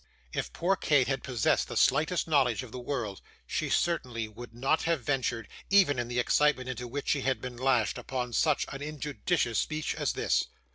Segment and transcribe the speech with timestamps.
[0.33, 4.81] If poor Kate had possessed the slightest knowledge of the world, she certainly would not
[4.81, 8.81] have ventured, even in the excitement into which she had been lashed, upon such an
[8.81, 10.47] injudicious speech as this.